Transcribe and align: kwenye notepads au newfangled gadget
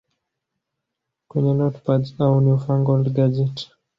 kwenye 1.29 1.51
notepads 1.53 2.09
au 2.21 2.35
newfangled 2.45 3.07
gadget 3.17 3.55